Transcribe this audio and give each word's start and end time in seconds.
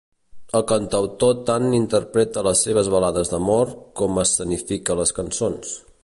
El 0.59 0.63
cantautor 0.69 1.35
tant 1.49 1.65
interpreta 1.79 2.43
les 2.49 2.63
seves 2.67 2.89
balades 2.95 3.31
d’amor 3.33 3.75
com 4.01 4.21
escenifica 4.23 4.97
les 5.01 5.17
cançons. 5.19 5.75